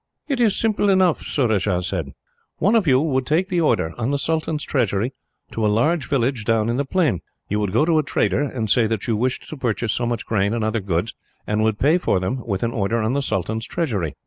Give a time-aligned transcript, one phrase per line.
[0.27, 2.13] "It is simple enough," Surajah said.
[2.57, 5.13] "One of you would take the order, on the sultan's treasury,
[5.51, 7.19] to a large village down in the plain.
[7.49, 10.25] You would go to a trader, and say that you wished to purchase so much
[10.25, 11.13] grain and other goods,
[11.45, 14.15] and would pay for them with an order on the sultan's treasury.